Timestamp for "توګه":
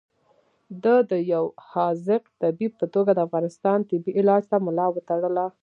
2.93-3.11